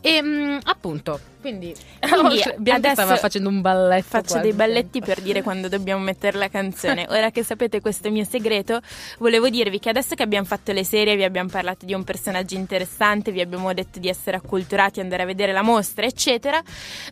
[0.00, 4.06] E mm, appunto, quindi, Quindi, Bianca stava facendo un balletto.
[4.08, 7.04] Faccio dei al balletti per dire quando dobbiamo mettere la canzone.
[7.10, 8.80] Ora che sapete questo mio segreto,
[9.18, 12.54] volevo dirvi che adesso che abbiamo fatto le serie, vi abbiamo parlato di un personaggio
[12.54, 16.62] interessante, vi abbiamo detto di essere acculturati, andare a vedere la mostra, eccetera.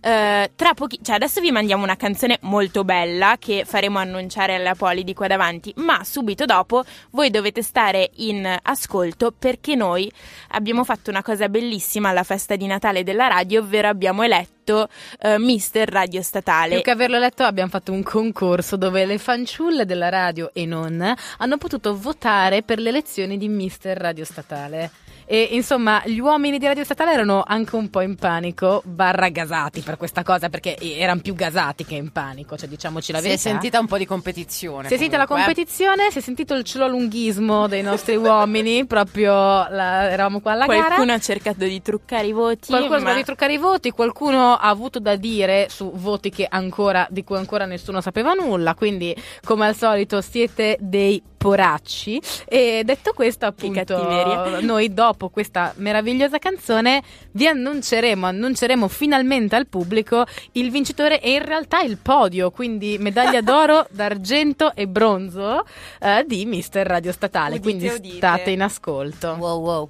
[0.00, 4.74] eh, tra pochi, cioè adesso vi mandiamo una canzone molto bella che faremo annunciare alla
[4.74, 10.10] Poli di qua davanti, ma subito dopo voi dovete stare in ascolto perché noi
[10.52, 14.88] abbiamo fatto una cosa bellissima alla festa di Natale della radio, ovvero abbiamo eletto
[15.20, 16.74] eh, Mister Radio Statale.
[16.74, 21.14] Più che averlo letto abbiamo fatto un concorso dove le fanciulle della radio e non
[21.38, 24.90] hanno potuto votare per le elezioni di Mister Radio Statale.
[25.24, 29.80] E insomma, gli uomini di Radio Statale erano anche un po' in panico, barra gasati
[29.80, 33.28] per questa cosa, perché erano più gasati che in panico, cioè diciamoci la Si è
[33.28, 33.48] verità.
[33.48, 34.88] sentita un po' di competizione.
[34.88, 35.26] Si è sentita la eh.
[35.26, 40.86] competizione, si è sentito il celolunghismo dei nostri uomini, proprio la- eravamo qua alla gara.
[40.86, 42.68] Qualcuno ha cercato di truccare i voti.
[42.68, 43.10] Qualcuno ma...
[43.10, 47.36] ha ritruccare i voti, qualcuno ha avuto da dire su voti che ancora, di cui
[47.36, 52.22] ancora nessuno sapeva nulla, quindi come al solito siete dei poracci.
[52.46, 57.02] E detto questo, appunto, noi dopo questa meravigliosa canzone
[57.32, 63.40] vi annunceremo, annunceremo finalmente al pubblico il vincitore e in realtà il podio, quindi medaglia
[63.42, 65.64] d'oro, d'argento e bronzo
[66.00, 67.56] eh, di Mister Radio Statale.
[67.56, 68.16] Udite, quindi udite.
[68.16, 69.32] state in ascolto.
[69.32, 69.88] Wow, wow.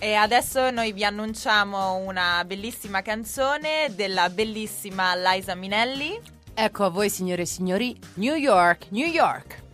[0.00, 6.18] E adesso noi vi annunciamo una bellissima canzone della bellissima Liza Minelli.
[6.54, 9.66] Ecco a voi, signore e signori, New York, New York.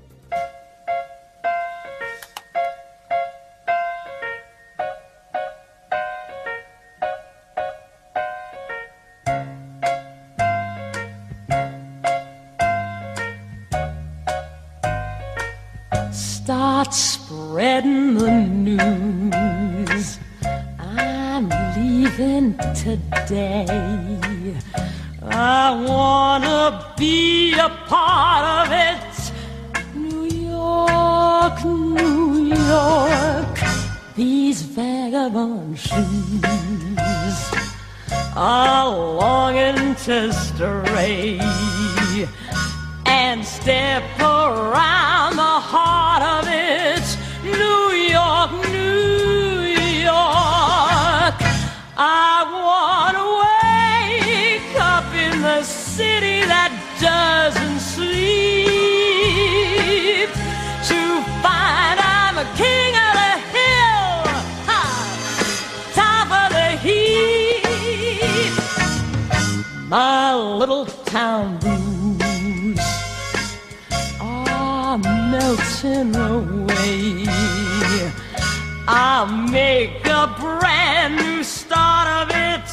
[16.94, 20.18] Spreading the news.
[20.78, 24.54] I'm leaving today.
[25.22, 29.33] I wanna be a part of it.
[29.96, 33.59] New York, New York.
[34.14, 36.44] These vagabond shoes
[38.37, 41.40] are longing to stray
[43.07, 47.04] and step around the heart of it.
[47.42, 49.62] New York, New
[50.02, 51.34] York.
[51.96, 56.70] I want to wake up in the city that
[57.00, 58.34] doesn't sleep
[60.90, 61.00] to
[61.42, 64.06] find I'm a king of the hill,
[64.70, 64.82] ha,
[65.94, 67.64] top of the heap.
[69.88, 71.58] My little town
[75.84, 77.24] melting away.
[78.86, 82.64] I'll make a brand new start of it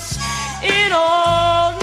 [0.63, 1.80] in old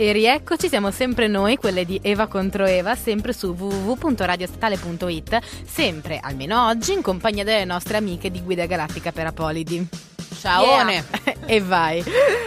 [0.00, 6.68] E rieccoci, siamo sempre noi, quelle di Eva contro Eva, sempre su www.radiostatale.it, sempre, almeno
[6.68, 9.88] oggi, in compagnia delle nostre amiche di Guida Galattica per Apolidi.
[10.38, 11.04] Ciaone.
[11.46, 12.02] e vai.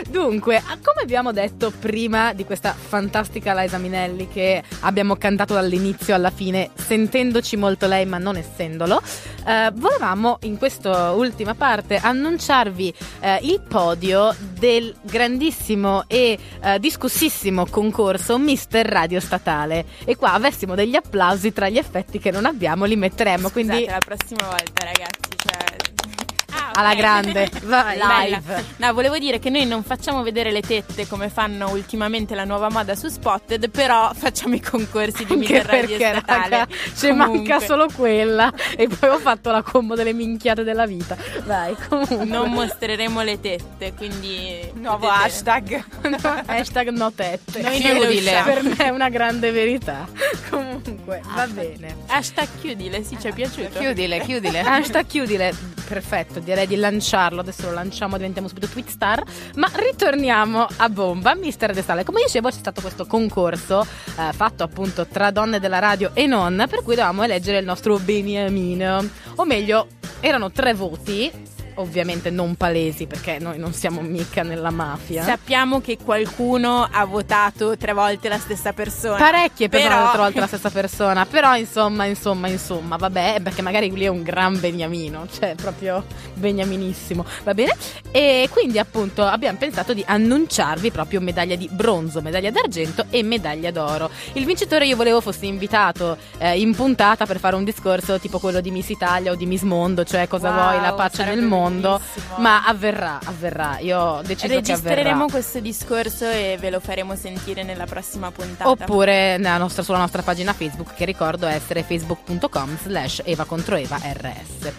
[0.09, 6.29] Dunque, come abbiamo detto prima di questa fantastica Liza Minelli che abbiamo cantato dall'inizio alla
[6.29, 9.01] fine, sentendoci molto lei ma non essendolo,
[9.45, 17.65] eh, volevamo in questa ultima parte annunciarvi eh, il podio del grandissimo e eh, discussissimo
[17.65, 19.85] concorso Mister Radio Statale.
[20.05, 23.49] E qua avessimo degli applausi tra gli effetti che non abbiamo, li metteremo.
[23.49, 25.29] Scusate, quindi la prossima volta, ragazzi.
[25.35, 26.30] Cioè...
[26.53, 28.19] Ah, alla grande, vai, Bella.
[28.23, 28.63] live.
[28.77, 32.69] No, volevo dire che noi non facciamo vedere le tette come fanno ultimamente la nuova
[32.69, 36.49] moda su Spotted, però facciamo i concorsi di Anche perché, Statale.
[36.49, 38.51] raga, ci manca solo quella.
[38.75, 41.15] E poi ho fatto la combo delle minchiate della vita.
[41.45, 42.25] Vai, comunque.
[42.25, 44.69] Non mostreremo le tette, quindi...
[44.73, 45.25] Nuovo vedete.
[45.25, 45.83] hashtag.
[46.47, 47.61] Hashtag no tette.
[47.61, 48.41] Noi Chiudile.
[48.43, 50.07] Per me è una grande verità.
[50.49, 51.95] Comunque, va bene.
[52.07, 53.79] Hashtag chiudile, sì, ci è piaciuto.
[53.79, 54.59] Chiudile, chiudile.
[54.65, 55.53] Hashtag chiudile,
[55.87, 59.23] perfetto, direi di lanciarlo, adesso lo lanciamo, diventiamo subito tweet star,
[59.55, 64.63] ma ritorniamo a bomba, mister De Sale, come dicevo c'è stato questo concorso eh, fatto
[64.63, 69.45] appunto tra donne della radio e non, per cui dovevamo eleggere il nostro beniamino, o
[69.45, 69.87] meglio
[70.19, 71.31] erano tre voti,
[71.75, 75.23] ovviamente non palesi perché noi non siamo mica nella mafia.
[75.23, 79.17] Sappiamo che qualcuno ha votato tre volte la stessa persona.
[79.17, 83.89] Parecchie Però- persone tra l'altro la stessa persona, però insomma, insomma, insomma, vabbè, perché magari
[83.89, 86.03] lui è un gran beniamino, cioè proprio
[86.33, 87.75] beniaminissimo, va bene?
[88.11, 93.71] E quindi appunto abbiamo pensato di annunciarvi proprio medaglia di bronzo, medaglia d'argento e medaglia
[93.71, 94.09] d'oro.
[94.33, 98.59] Il vincitore io volevo fosse invitato eh, in puntata per fare un discorso tipo quello
[98.61, 101.60] di Miss Italia o di Miss Mondo, cioè cosa Wow, vuoi, la pace nel mondo,
[101.69, 102.37] bellissimo.
[102.37, 107.63] ma avverrà, avverrà, io ho deciso che Registreremo questo discorso e ve lo faremo sentire
[107.63, 108.69] nella prossima puntata.
[108.69, 113.97] Oppure nella nostra- sulla nostra pagina Facebook, che ricordo essere facebook.com slash Eva contro Eva
[114.01, 114.71] RS.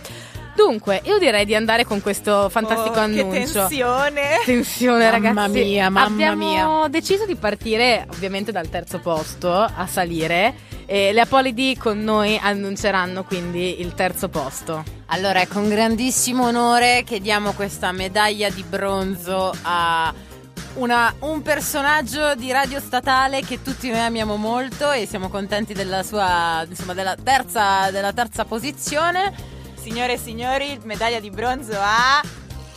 [0.54, 3.52] Dunque, io direi di andare con questo fantastico Oh, Che annuncio.
[3.60, 4.40] tensione.
[4.44, 5.64] Tensione, Mamma ragazzi.
[5.64, 10.54] mia, mamma Abbiamo deciso di partire ovviamente dal terzo posto a salire.
[10.92, 14.84] E le Apolidi con noi annunceranno quindi il terzo posto.
[15.06, 20.12] Allora è con grandissimo onore che diamo questa medaglia di bronzo a
[20.74, 26.02] una- un personaggio di radio statale che tutti noi amiamo molto e siamo contenti della
[26.02, 29.32] sua insomma della terza, della terza posizione.
[29.80, 32.20] Signore e signori, medaglia di bronzo a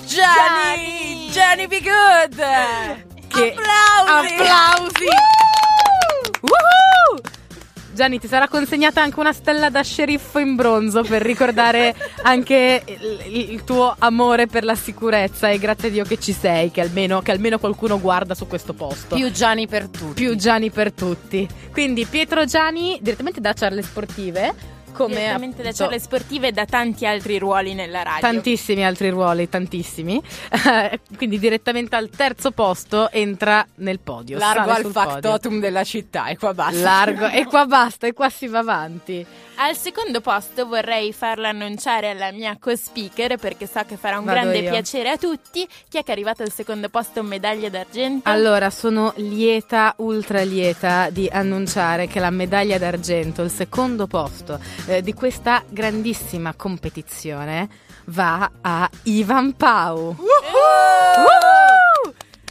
[0.05, 1.27] Gianni!
[1.27, 1.31] Gianni!
[1.31, 2.35] Gianni Be Good!
[3.27, 4.33] Che- Applausi!
[4.35, 5.05] Applausi!
[7.95, 13.51] Gianni, ti sarà consegnata anche una stella da sceriffo in bronzo per ricordare anche il,
[13.51, 17.21] il tuo amore per la sicurezza e grazie a Dio che ci sei, che almeno,
[17.21, 19.15] che almeno qualcuno guarda su questo posto.
[19.15, 20.13] Più Gianni per tutti.
[20.13, 21.47] Più Gianni per tutti.
[21.71, 24.74] Quindi Pietro Gianni direttamente da Charle Sportive.
[24.95, 28.21] Come Direttamente da appunto- Charle Sportive e da tanti altri ruoli nella radio.
[28.21, 30.21] Tantissimi altri ruoli, tantissimi.
[31.17, 34.37] Quindi direttamente al terzo posto entra nel podio.
[34.37, 35.11] Largo al sul podio.
[35.11, 36.79] factotum della città e qua basta.
[36.79, 39.25] Largo, e qua basta, e qua si va avanti.
[39.57, 44.39] Al secondo posto vorrei farlo annunciare alla mia co-speaker perché so che farà un Vado
[44.39, 44.69] grande io.
[44.69, 45.65] piacere a tutti.
[45.87, 48.29] Chi è che è arrivato al secondo posto medaglia d'argento?
[48.29, 55.01] Allora, sono lieta, ultra lieta di annunciare che la medaglia d'argento, il secondo posto eh,
[55.01, 57.69] di questa grandissima competizione,
[58.05, 60.15] va a Ivan Pau.
[60.17, 61.84] Woohoo!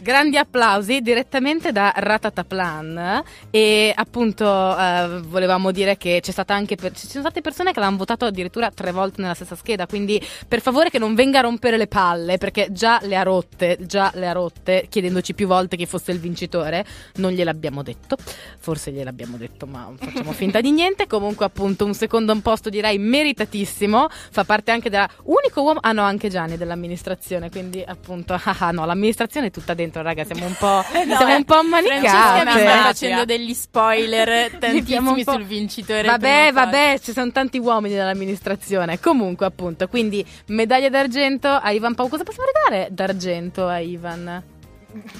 [0.03, 3.23] Grandi applausi direttamente da Ratataplan.
[3.51, 7.81] E appunto eh, volevamo dire che c'è stata anche per- ci sono state persone che
[7.81, 11.43] l'hanno votato addirittura tre volte nella stessa scheda quindi per favore che non venga a
[11.43, 15.77] rompere le palle perché già le ha rotte già le ha rotte chiedendoci più volte
[15.77, 16.85] chi fosse il vincitore.
[17.15, 18.17] Non gliel'abbiamo detto.
[18.59, 21.07] Forse gliel'abbiamo detto ma facciamo finta di niente.
[21.07, 24.09] Comunque appunto un secondo posto direi meritatissimo.
[24.09, 28.71] Fa parte anche della unico uomo ah no anche Gianni dell'amministrazione quindi appunto ah ah,
[28.71, 32.83] no l'amministrazione è tutta dentro raga siamo un po' siamo un po' Francesca mi ammanicate
[32.83, 36.03] facendo degli spoiler tantissimi sul vincitore.
[36.03, 39.01] Vabbè, vabbè, ci sono tanti uomini nell'amministrazione.
[39.01, 42.09] Comunque, appunto, quindi medaglia d'argento a Ivan Pau.
[42.09, 44.43] Cosa possiamo regalare d'argento a Ivan?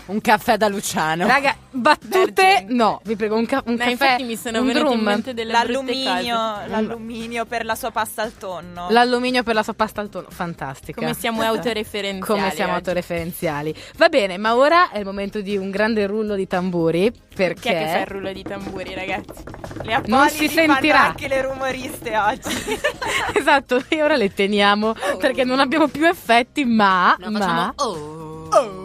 [0.07, 1.27] Un caffè da Luciano.
[1.27, 2.65] Raga, battute?
[2.69, 3.91] No, vi prego, un, ca- un No, caffè.
[3.91, 8.37] infatti mi sono un venute in mente delle l'alluminio, l'alluminio per la sua pasta al
[8.37, 8.87] tonno.
[8.91, 10.27] L'alluminio per la sua pasta al tonno.
[10.31, 11.01] Fantastica.
[11.01, 12.21] Come siamo autoreferenziali.
[12.41, 12.79] Come siamo oggi.
[12.81, 13.75] autoreferenziali.
[13.97, 17.13] Va bene, ma ora è il momento di un grande rullo di tamburi.
[17.35, 19.43] Perché Chi è che fa il rullo di tamburi, ragazzi?
[19.83, 21.01] Le Non si fanno sentirà.
[21.07, 22.79] anche le rumoriste oggi.
[23.35, 28.33] esatto, e ora le teniamo perché non abbiamo più effetti, ma, No, ma facciamo oh.
[28.63, 28.84] Il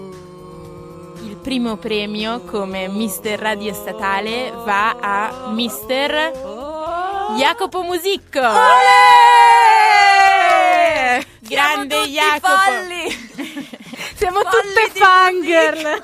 [1.42, 6.32] primo premio come Mister Radio Statale va a Mister
[7.38, 8.42] Jacopo Musicco.
[11.40, 13.88] Grande tutti Jacopo.
[14.16, 16.04] Siamo Folli tutte di fangirl.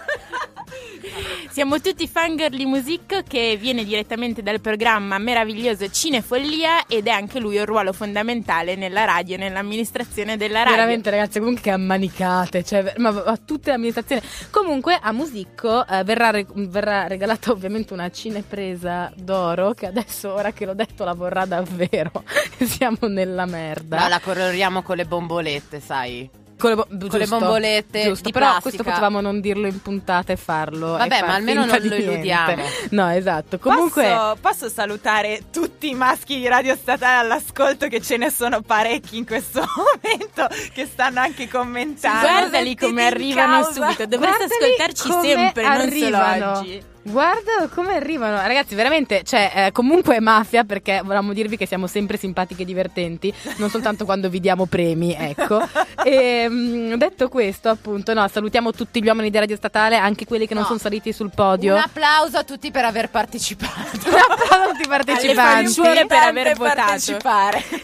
[1.50, 7.58] Siamo tutti fangirl Musicco che viene direttamente dal programma meraviglioso Cinefollia ed è anche lui
[7.58, 10.76] un ruolo fondamentale nella radio, nell'amministrazione della radio.
[10.76, 14.22] Veramente ragazzi, comunque che ammanicate, cioè, ma a tutte le amministrazioni.
[14.50, 20.52] Comunque a Musicco eh, verrà, re- verrà regalata ovviamente una cinepresa d'oro che adesso, ora
[20.52, 22.12] che l'ho detto, la vorrà davvero.
[22.60, 24.00] Siamo nella merda.
[24.00, 26.44] No, la coloriamo con le bombolette, sai.
[26.66, 28.62] Con le, bo- con le bombolette giusto, di però plastica.
[28.70, 30.96] questo potevamo non dirlo in puntata e farlo.
[30.96, 31.96] e Vabbè, far ma almeno non lo niente.
[31.98, 32.64] illudiamo.
[32.92, 33.60] No, esatto.
[33.60, 38.62] Comunque Posso, posso salutare tutti i maschi di Radio Statale all'ascolto che ce ne sono
[38.62, 42.28] parecchi in questo momento che stanno anche commentando.
[42.28, 43.72] Guardali come arrivano causa.
[43.86, 46.56] subito, dovreste Guardali ascoltarci sempre, non arrivano.
[46.56, 46.84] solo oggi.
[47.08, 51.86] Guarda come arrivano, ragazzi, veramente, cioè, eh, comunque è mafia perché volevamo dirvi che siamo
[51.86, 55.62] sempre simpatiche e divertenti, non soltanto quando vi diamo premi, ecco.
[56.04, 60.48] E mm, detto questo, appunto, no, salutiamo tutti gli uomini di Radio Statale, anche quelli
[60.48, 60.70] che non No.
[60.70, 61.76] sono saliti sul podio.
[61.76, 64.10] Un applauso a tutti per aver partecipato.
[64.10, 65.74] Un applauso a tutti i partecipanti.
[66.08, 67.20] per aver votato.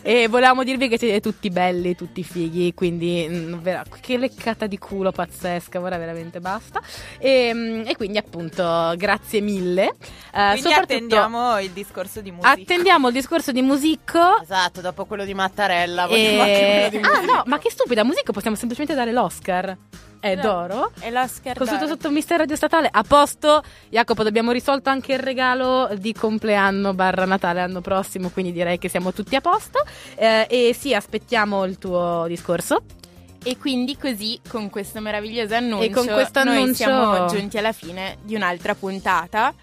[0.02, 4.80] E volevamo dirvi che siete tutti belli, tutti fighi, quindi mm, vera- che leccata di
[4.80, 6.82] culo pazzesca, ora veramente basta.
[7.20, 8.64] E, mm, e quindi appunto
[8.98, 9.10] grazie
[9.42, 9.84] mille.
[9.84, 9.94] Eh,
[10.32, 12.50] Quindi soprattutto attendiamo il discorso di musica.
[12.52, 14.42] attendiamo il discorso di Musicco.
[14.42, 16.08] esatto, dopo quello di Mattarella.
[16.08, 16.88] E...
[16.92, 19.78] di Ah no, ma che stupida, Musicco possiamo semplicemente dare l'Oscar.
[20.22, 20.92] È d'oro.
[21.00, 21.96] E l'Oscar Consulto d'oro.
[21.98, 22.88] sotto Mister Radio Statale.
[22.92, 28.52] A posto, Jacopo, abbiamo risolto anche il regalo di compleanno barra Natale l'anno prossimo, quindi
[28.52, 29.84] direi che siamo tutti a posto.
[30.16, 32.84] Eh, e sì, aspettiamo il tuo discorso.
[33.44, 37.72] E quindi così, con questo meraviglioso annuncio, E con questo noi annuncio- siamo giunti alla
[37.72, 39.54] fine di un'altra puntata.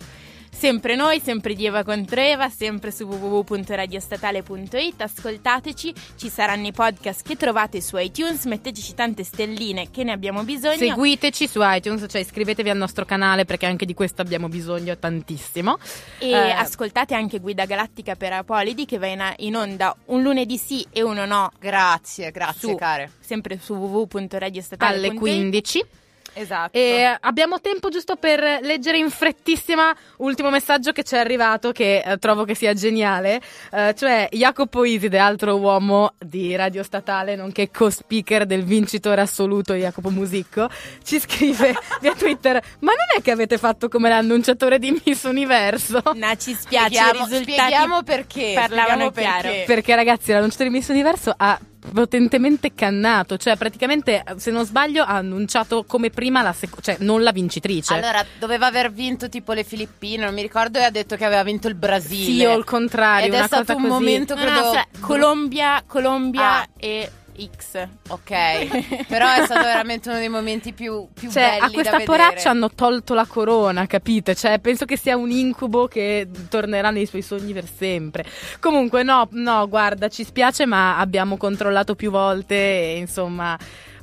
[0.58, 7.24] Sempre noi, sempre di Eva contro Eva, sempre su www.radiostatale.it, ascoltateci, ci saranno i podcast
[7.24, 10.76] che trovate su iTunes, metteteci tante stelline che ne abbiamo bisogno.
[10.76, 15.78] Seguiteci su iTunes, cioè iscrivetevi al nostro canale perché anche di questo abbiamo bisogno tantissimo.
[16.18, 20.58] E Eh, ascoltate anche Guida Galattica per Apolidi che va in, in onda un lunedì
[20.58, 22.74] sì e uno no, Grazie, grazie Su.
[22.74, 23.12] care.
[23.20, 25.04] sempre su www.radiostatale.it.
[25.06, 25.84] alle 15.
[26.32, 26.76] Esatto.
[26.76, 32.02] E abbiamo tempo giusto per leggere in frettissima ultimo messaggio che ci è arrivato, che
[32.04, 33.40] eh, trovo che sia geniale.
[33.72, 40.10] Eh, cioè, Jacopo Iside, altro uomo di Radio Statale, nonché co-speaker del vincitore assoluto Jacopo
[40.10, 40.68] Musicco,
[41.02, 46.00] ci scrive via Twitter: Ma non è che avete fatto come l'annunciatore di Miss Universo?
[46.14, 48.52] No, ci spiace, Spieghiamo, i risultati spieghiamo perché.
[48.54, 49.64] parlavano spieghiamo perché.
[49.66, 51.58] Perché, ragazzi, l'annunciatore di Miss Universo ha
[51.92, 57.22] potentemente cannato, cioè praticamente se non sbaglio ha annunciato come prima la seconda, cioè non
[57.22, 57.94] la vincitrice.
[57.94, 61.42] Allora, doveva aver vinto tipo le Filippine, non mi ricordo, e ha detto che aveva
[61.42, 62.24] vinto il Brasile.
[62.40, 63.92] sì, o il contrario, Ed è stato cosa un così.
[63.92, 64.72] momento, No, no, credo...
[64.72, 66.68] cioè, Colombia, Colombia Ah.
[66.78, 67.86] e X.
[68.08, 72.50] Ok, però è stato veramente uno dei momenti più, più Cioè, belli a questa poraccia
[72.50, 74.34] hanno tolto la corona, capite?
[74.34, 78.24] Cioè, penso che sia un incubo che tornerà nei suoi sogni per sempre.
[78.60, 83.58] Comunque, no, no, guarda, ci spiace, ma abbiamo controllato più volte e insomma.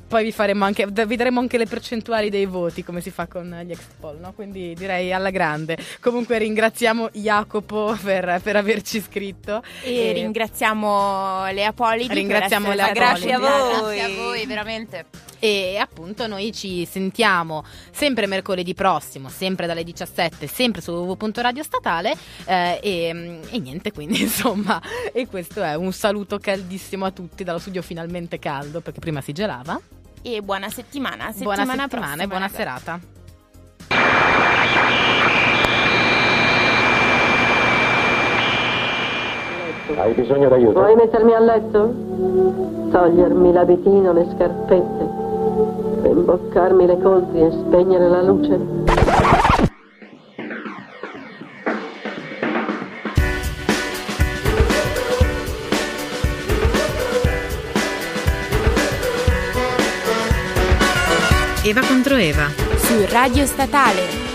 [0.08, 3.62] Poi vi faremo anche, vi daremo anche le percentuali dei voti, come si fa con
[3.64, 4.32] gli exit poll, no?
[4.32, 5.76] Quindi direi alla grande.
[6.00, 9.62] Comunque ringraziamo Jacopo per, per averci scritto.
[9.82, 12.14] E ringraziamo le Apolidi.
[12.14, 13.96] Ringraziamo per le essere Grazie a voi.
[13.96, 15.06] Grazie a voi, veramente.
[15.38, 22.78] E appunto noi ci sentiamo sempre mercoledì prossimo, sempre dalle 17, sempre su www.radiostatale eh,
[22.82, 24.80] e, e niente, quindi insomma,
[25.12, 29.32] e questo è un saluto caldissimo a tutti dallo studio finalmente caldo perché prima si
[29.32, 29.78] gelava.
[30.28, 31.32] E buona settimana.
[31.36, 32.56] buona settimana prossima, e buona ragazzi.
[32.56, 33.00] serata.
[39.96, 40.80] Hai bisogno d'aiuto?
[40.80, 41.94] Vuoi mettermi a letto?
[42.90, 45.08] Togliermi l'abitino, le scarpette,
[46.02, 48.95] rimboccarmi le coltri e spegnere la luce?
[61.68, 62.48] Eva contro Eva.
[62.78, 64.25] Su Radio Statale.